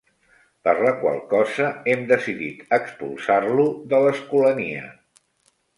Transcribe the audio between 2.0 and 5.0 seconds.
decidit expulsar-lo de l'Escolania.